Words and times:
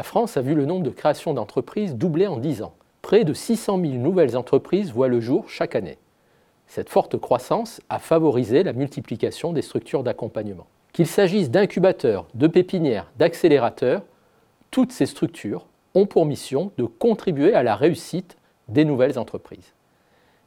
France 0.00 0.38
a 0.38 0.40
vu 0.40 0.54
le 0.54 0.64
nombre 0.64 0.84
de 0.84 0.90
créations 0.90 1.34
d'entreprises 1.34 1.96
doubler 1.96 2.26
en 2.26 2.38
10 2.38 2.62
ans. 2.62 2.72
Près 3.02 3.24
de 3.24 3.34
600 3.34 3.78
000 3.80 3.92
nouvelles 3.94 4.36
entreprises 4.36 4.92
voient 4.92 5.08
le 5.08 5.20
jour 5.20 5.50
chaque 5.50 5.74
année. 5.74 5.98
Cette 6.66 6.88
forte 6.88 7.18
croissance 7.18 7.82
a 7.90 7.98
favorisé 7.98 8.62
la 8.62 8.72
multiplication 8.72 9.52
des 9.52 9.60
structures 9.60 10.02
d'accompagnement. 10.02 10.66
Qu'il 10.92 11.06
s'agisse 11.06 11.50
d'incubateurs, 11.50 12.26
de 12.34 12.46
pépinières, 12.46 13.10
d'accélérateurs, 13.18 14.02
toutes 14.70 14.92
ces 14.92 15.06
structures 15.06 15.66
ont 15.94 16.06
pour 16.06 16.24
mission 16.24 16.72
de 16.78 16.84
contribuer 16.84 17.54
à 17.54 17.62
la 17.62 17.76
réussite 17.76 18.36
des 18.68 18.86
nouvelles 18.86 19.18
entreprises. 19.18 19.74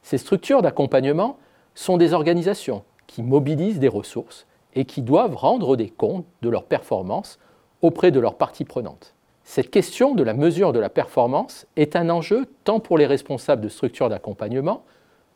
Ces 0.02 0.18
structures 0.18 0.62
d'accompagnement 0.62 1.38
sont 1.74 1.96
des 1.96 2.12
organisations 2.12 2.84
qui 3.06 3.22
mobilisent 3.22 3.78
des 3.78 3.88
ressources 3.88 4.46
et 4.74 4.84
qui 4.84 5.02
doivent 5.02 5.36
rendre 5.36 5.76
des 5.76 5.90
comptes 5.90 6.26
de 6.42 6.48
leurs 6.48 6.64
performances 6.64 7.38
auprès 7.82 8.10
de 8.10 8.20
leurs 8.20 8.36
parties 8.36 8.64
prenantes. 8.64 9.15
Cette 9.48 9.70
question 9.70 10.16
de 10.16 10.24
la 10.24 10.34
mesure 10.34 10.72
de 10.72 10.80
la 10.80 10.88
performance 10.88 11.66
est 11.76 11.94
un 11.94 12.10
enjeu 12.10 12.46
tant 12.64 12.80
pour 12.80 12.98
les 12.98 13.06
responsables 13.06 13.62
de 13.62 13.68
structures 13.68 14.08
d'accompagnement 14.08 14.82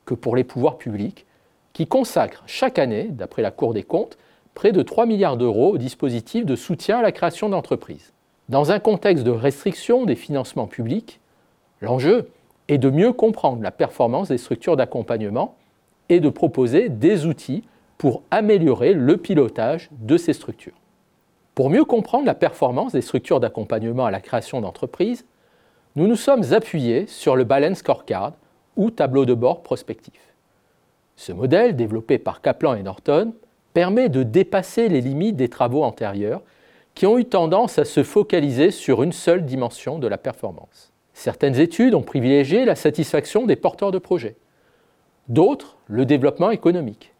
que 0.04 0.14
pour 0.14 0.34
les 0.34 0.42
pouvoirs 0.42 0.78
publics, 0.78 1.26
qui 1.72 1.86
consacrent 1.86 2.42
chaque 2.44 2.80
année, 2.80 3.04
d'après 3.04 3.40
la 3.40 3.52
Cour 3.52 3.72
des 3.72 3.84
comptes, 3.84 4.18
près 4.52 4.72
de 4.72 4.82
3 4.82 5.06
milliards 5.06 5.36
d'euros 5.36 5.74
au 5.74 5.78
dispositif 5.78 6.44
de 6.44 6.56
soutien 6.56 6.98
à 6.98 7.02
la 7.02 7.12
création 7.12 7.48
d'entreprises. 7.48 8.12
Dans 8.48 8.72
un 8.72 8.80
contexte 8.80 9.22
de 9.24 9.30
restriction 9.30 10.04
des 10.04 10.16
financements 10.16 10.66
publics, 10.66 11.20
l'enjeu 11.80 12.30
est 12.66 12.78
de 12.78 12.90
mieux 12.90 13.12
comprendre 13.12 13.62
la 13.62 13.70
performance 13.70 14.28
des 14.28 14.38
structures 14.38 14.76
d'accompagnement 14.76 15.54
et 16.08 16.18
de 16.18 16.28
proposer 16.28 16.88
des 16.88 17.26
outils 17.26 17.62
pour 17.96 18.22
améliorer 18.32 18.92
le 18.92 19.18
pilotage 19.18 19.88
de 19.92 20.16
ces 20.16 20.32
structures. 20.32 20.79
Pour 21.54 21.70
mieux 21.70 21.84
comprendre 21.84 22.26
la 22.26 22.34
performance 22.34 22.92
des 22.92 23.02
structures 23.02 23.40
d'accompagnement 23.40 24.06
à 24.06 24.10
la 24.10 24.20
création 24.20 24.60
d'entreprises, 24.60 25.26
nous 25.96 26.06
nous 26.06 26.16
sommes 26.16 26.52
appuyés 26.52 27.06
sur 27.06 27.36
le 27.36 27.44
Balance 27.44 27.78
Scorecard 27.78 28.34
ou 28.76 28.90
tableau 28.90 29.24
de 29.24 29.34
bord 29.34 29.62
prospectif. 29.62 30.34
Ce 31.16 31.32
modèle, 31.32 31.76
développé 31.76 32.18
par 32.18 32.40
Kaplan 32.40 32.74
et 32.74 32.82
Norton, 32.82 33.34
permet 33.74 34.08
de 34.08 34.22
dépasser 34.22 34.88
les 34.88 35.00
limites 35.00 35.36
des 35.36 35.48
travaux 35.48 35.82
antérieurs 35.82 36.42
qui 36.94 37.06
ont 37.06 37.18
eu 37.18 37.24
tendance 37.24 37.78
à 37.78 37.84
se 37.84 38.02
focaliser 38.02 38.70
sur 38.70 39.02
une 39.02 39.12
seule 39.12 39.44
dimension 39.44 39.98
de 39.98 40.06
la 40.06 40.18
performance. 40.18 40.92
Certaines 41.12 41.58
études 41.58 41.94
ont 41.94 42.02
privilégié 42.02 42.64
la 42.64 42.74
satisfaction 42.74 43.46
des 43.46 43.56
porteurs 43.56 43.92
de 43.92 43.98
projets, 43.98 44.36
d'autres 45.28 45.76
le 45.86 46.06
développement 46.06 46.50
économique, 46.50 47.12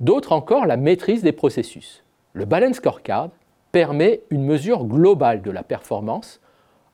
d'autres 0.00 0.32
encore 0.32 0.66
la 0.66 0.76
maîtrise 0.76 1.22
des 1.22 1.32
processus. 1.32 2.04
Le 2.32 2.44
Balance 2.44 2.76
Scorecard 2.76 3.30
permet 3.72 4.20
une 4.30 4.44
mesure 4.44 4.84
globale 4.84 5.42
de 5.42 5.50
la 5.50 5.62
performance 5.62 6.40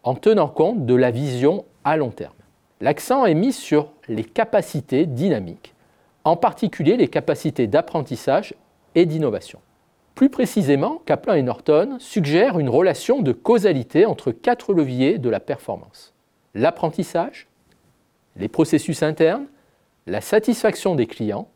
en 0.03 0.15
tenant 0.15 0.49
compte 0.49 0.87
de 0.87 0.95
la 0.95 1.11
vision 1.11 1.65
à 1.85 1.97
long 1.97 2.11
terme. 2.11 2.35
L'accent 2.81 3.25
est 3.25 3.35
mis 3.35 3.53
sur 3.53 3.93
les 4.09 4.25
capacités 4.25 5.07
dynamiques, 5.07 5.75
en 6.25 6.37
particulier 6.37 6.97
les 6.97 7.09
capacités 7.09 7.67
d'apprentissage 7.67 8.55
et 8.95 9.07
d'innovation. 9.07 9.61
Plus 10.15 10.31
précisément, 10.31 11.01
Kaplan 11.07 11.35
et 11.35 11.43
Norton 11.43 11.97
suggèrent 11.99 12.59
une 12.59 12.69
relation 12.69 13.21
de 13.23 13.33
causalité 13.33 14.07
entre 14.07 14.31
quatre 14.31 14.73
leviers 14.73 15.19
de 15.19 15.29
la 15.29 15.41
performance. 15.41 16.13
L'apprentissage, 16.55 17.49
les 18.37 18.49
processus 18.49 19.03
internes, 19.03 19.47
la 20.07 20.21
satisfaction 20.21 20.95
des 20.95 21.07
clients 21.07 21.49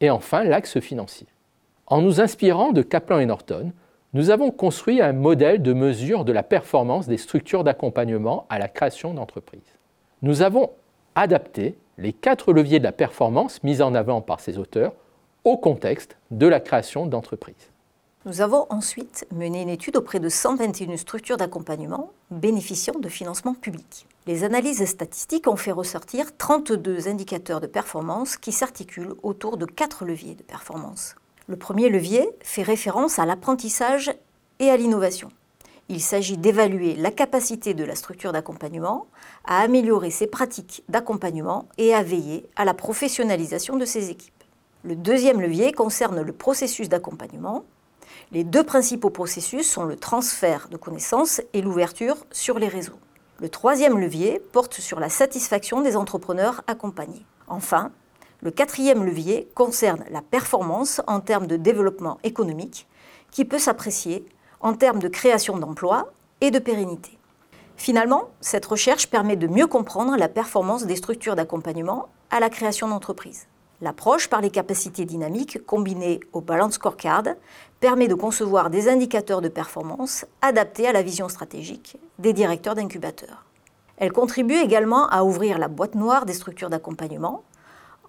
et 0.00 0.10
enfin 0.10 0.44
l'axe 0.44 0.80
financier. 0.80 1.26
En 1.86 2.00
nous 2.00 2.20
inspirant 2.20 2.72
de 2.72 2.82
Kaplan 2.82 3.18
et 3.18 3.26
Norton, 3.26 3.72
nous 4.12 4.30
avons 4.30 4.50
construit 4.50 5.02
un 5.02 5.12
modèle 5.12 5.62
de 5.62 5.72
mesure 5.72 6.24
de 6.24 6.32
la 6.32 6.42
performance 6.42 7.06
des 7.06 7.18
structures 7.18 7.64
d'accompagnement 7.64 8.46
à 8.48 8.58
la 8.58 8.68
création 8.68 9.14
d'entreprises. 9.14 9.78
Nous 10.22 10.42
avons 10.42 10.70
adapté 11.14 11.76
les 11.98 12.12
quatre 12.12 12.52
leviers 12.52 12.78
de 12.78 12.84
la 12.84 12.92
performance 12.92 13.62
mis 13.62 13.82
en 13.82 13.94
avant 13.94 14.20
par 14.20 14.40
ces 14.40 14.58
auteurs 14.58 14.92
au 15.44 15.56
contexte 15.56 16.16
de 16.30 16.46
la 16.46 16.60
création 16.60 17.06
d'entreprises. 17.06 17.70
Nous 18.24 18.40
avons 18.40 18.66
ensuite 18.70 19.24
mené 19.32 19.62
une 19.62 19.68
étude 19.68 19.96
auprès 19.96 20.18
de 20.18 20.28
121 20.28 20.96
structures 20.96 21.36
d'accompagnement 21.36 22.10
bénéficiant 22.32 22.98
de 22.98 23.08
financement 23.08 23.54
public. 23.54 24.06
Les 24.26 24.42
analyses 24.42 24.84
statistiques 24.84 25.46
ont 25.46 25.54
fait 25.54 25.70
ressortir 25.70 26.36
32 26.36 27.06
indicateurs 27.06 27.60
de 27.60 27.68
performance 27.68 28.36
qui 28.36 28.50
s'articulent 28.50 29.14
autour 29.22 29.56
de 29.56 29.64
quatre 29.64 30.04
leviers 30.04 30.34
de 30.34 30.42
performance. 30.42 31.14
Le 31.48 31.56
premier 31.56 31.88
levier 31.90 32.28
fait 32.40 32.64
référence 32.64 33.20
à 33.20 33.24
l'apprentissage 33.24 34.12
et 34.58 34.68
à 34.68 34.76
l'innovation. 34.76 35.28
Il 35.88 36.00
s'agit 36.00 36.36
d'évaluer 36.36 36.96
la 36.96 37.12
capacité 37.12 37.72
de 37.72 37.84
la 37.84 37.94
structure 37.94 38.32
d'accompagnement 38.32 39.06
à 39.44 39.60
améliorer 39.60 40.10
ses 40.10 40.26
pratiques 40.26 40.82
d'accompagnement 40.88 41.68
et 41.78 41.94
à 41.94 42.02
veiller 42.02 42.48
à 42.56 42.64
la 42.64 42.74
professionnalisation 42.74 43.76
de 43.76 43.84
ses 43.84 44.10
équipes. 44.10 44.42
Le 44.82 44.96
deuxième 44.96 45.40
levier 45.40 45.70
concerne 45.70 46.20
le 46.20 46.32
processus 46.32 46.88
d'accompagnement. 46.88 47.64
Les 48.32 48.42
deux 48.42 48.64
principaux 48.64 49.10
processus 49.10 49.70
sont 49.70 49.84
le 49.84 49.94
transfert 49.94 50.68
de 50.68 50.76
connaissances 50.76 51.40
et 51.52 51.62
l'ouverture 51.62 52.16
sur 52.32 52.58
les 52.58 52.68
réseaux. 52.68 52.98
Le 53.38 53.48
troisième 53.48 54.00
levier 54.00 54.40
porte 54.52 54.80
sur 54.80 54.98
la 54.98 55.10
satisfaction 55.10 55.80
des 55.80 55.96
entrepreneurs 55.96 56.62
accompagnés. 56.66 57.24
Enfin, 57.46 57.92
le 58.40 58.50
quatrième 58.50 59.04
levier 59.04 59.48
concerne 59.54 60.04
la 60.10 60.22
performance 60.22 61.00
en 61.06 61.20
termes 61.20 61.46
de 61.46 61.56
développement 61.56 62.18
économique 62.22 62.86
qui 63.30 63.44
peut 63.44 63.58
s'apprécier 63.58 64.24
en 64.60 64.74
termes 64.74 64.98
de 64.98 65.08
création 65.08 65.58
d'emplois 65.58 66.12
et 66.40 66.50
de 66.50 66.58
pérennité. 66.58 67.18
Finalement, 67.76 68.30
cette 68.40 68.66
recherche 68.66 69.08
permet 69.08 69.36
de 69.36 69.46
mieux 69.46 69.66
comprendre 69.66 70.16
la 70.16 70.28
performance 70.28 70.86
des 70.86 70.96
structures 70.96 71.36
d'accompagnement 71.36 72.08
à 72.30 72.40
la 72.40 72.50
création 72.50 72.88
d'entreprises. 72.88 73.46
L'approche 73.82 74.28
par 74.28 74.40
les 74.40 74.50
capacités 74.50 75.04
dynamiques 75.04 75.64
combinée 75.66 76.20
au 76.32 76.40
Balance 76.40 76.74
Scorecard 76.74 77.34
permet 77.78 78.08
de 78.08 78.14
concevoir 78.14 78.70
des 78.70 78.88
indicateurs 78.88 79.42
de 79.42 79.48
performance 79.48 80.24
adaptés 80.40 80.88
à 80.88 80.92
la 80.92 81.02
vision 81.02 81.28
stratégique 81.28 81.98
des 82.18 82.32
directeurs 82.32 82.74
d'incubateurs. 82.74 83.44
Elle 83.98 84.12
contribue 84.12 84.54
également 84.54 85.08
à 85.08 85.24
ouvrir 85.24 85.58
la 85.58 85.68
boîte 85.68 85.94
noire 85.94 86.24
des 86.24 86.32
structures 86.32 86.70
d'accompagnement 86.70 87.42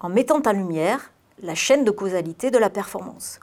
en 0.00 0.08
mettant 0.08 0.42
en 0.44 0.52
lumière 0.52 1.12
la 1.42 1.54
chaîne 1.54 1.84
de 1.84 1.90
causalité 1.90 2.50
de 2.50 2.58
la 2.58 2.70
performance. 2.70 3.40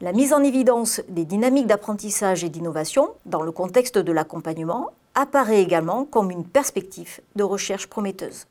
La 0.00 0.12
mise 0.12 0.32
en 0.32 0.42
évidence 0.42 1.00
des 1.08 1.24
dynamiques 1.24 1.66
d'apprentissage 1.66 2.44
et 2.44 2.48
d'innovation 2.48 3.10
dans 3.26 3.42
le 3.42 3.52
contexte 3.52 3.98
de 3.98 4.12
l'accompagnement 4.12 4.90
apparaît 5.14 5.62
également 5.62 6.04
comme 6.04 6.30
une 6.30 6.44
perspective 6.44 7.20
de 7.36 7.44
recherche 7.44 7.86
prometteuse. 7.86 8.46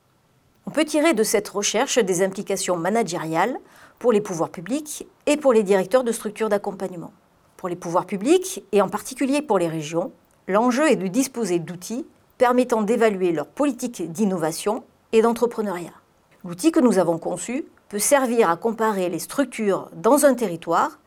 On 0.66 0.72
peut 0.72 0.86
tirer 0.86 1.14
de 1.14 1.24
cette 1.24 1.50
recherche 1.50 1.98
des 1.98 2.22
implications 2.24 2.78
managériales 2.78 3.58
pour 4.00 4.12
les 4.12 4.22
pouvoirs 4.22 4.50
publics 4.50 5.08
et 5.26 5.38
pour 5.38 5.54
les 5.54 5.64
directeurs 5.64 6.04
de 6.04 6.12
structures 6.12 6.50
d'accompagnement. 6.50 7.12
Pour 7.58 7.70
les 7.70 7.76
pouvoirs 7.76 8.06
publics, 8.06 8.64
et 8.72 8.82
en 8.82 8.90
particulier 8.90 9.42
pour 9.42 9.60
les 9.60 9.68
régions, 9.68 10.12
l'enjeu 10.48 10.90
est 10.90 10.96
de 10.96 11.08
disposer 11.08 11.60
d'outils 11.60 12.06
permettant 12.38 12.82
d'évaluer 12.82 13.32
leur 13.32 13.48
politique 13.48 14.12
d'innovation 14.12 14.84
et 15.12 15.22
d'entrepreneuriat. 15.22 16.01
L'outil 16.44 16.72
que 16.72 16.80
nous 16.80 16.98
avons 16.98 17.20
conçu 17.20 17.66
peut 17.88 18.00
servir 18.00 18.50
à 18.50 18.58
comparer 18.58 19.10
les 19.10 19.20
structures 19.20 19.92
dans 19.94 20.26
un 20.26 20.34
territoire 20.34 20.98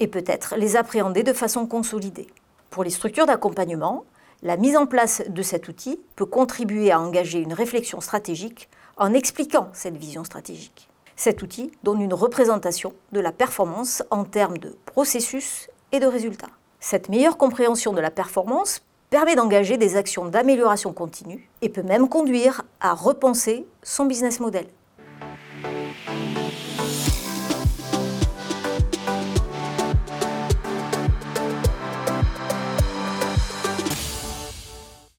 et 0.00 0.06
peut-être 0.06 0.54
les 0.56 0.76
appréhender 0.76 1.22
de 1.22 1.32
façon 1.32 1.66
consolidée. 1.66 2.26
Pour 2.68 2.84
les 2.84 2.90
structures 2.90 3.24
d'accompagnement, 3.24 4.04
la 4.42 4.58
mise 4.58 4.76
en 4.76 4.84
place 4.84 5.22
de 5.26 5.40
cet 5.40 5.68
outil 5.68 5.98
peut 6.14 6.26
contribuer 6.26 6.90
à 6.90 7.00
engager 7.00 7.38
une 7.38 7.54
réflexion 7.54 8.02
stratégique 8.02 8.68
en 8.98 9.14
expliquant 9.14 9.70
cette 9.72 9.96
vision 9.96 10.24
stratégique. 10.24 10.90
Cet 11.16 11.40
outil 11.40 11.72
donne 11.84 12.02
une 12.02 12.12
représentation 12.12 12.92
de 13.12 13.20
la 13.20 13.32
performance 13.32 14.02
en 14.10 14.24
termes 14.24 14.58
de 14.58 14.76
processus 14.84 15.70
et 15.92 16.00
de 16.00 16.06
résultats. 16.06 16.50
Cette 16.80 17.08
meilleure 17.08 17.38
compréhension 17.38 17.94
de 17.94 18.00
la 18.00 18.10
performance 18.10 18.82
permet 19.08 19.36
d'engager 19.36 19.78
des 19.78 19.96
actions 19.96 20.26
d'amélioration 20.26 20.92
continue 20.92 21.48
et 21.62 21.70
peut 21.70 21.82
même 21.82 22.10
conduire 22.10 22.62
à 22.80 22.92
repenser 22.92 23.66
son 23.82 24.04
business 24.04 24.38
model. 24.40 24.66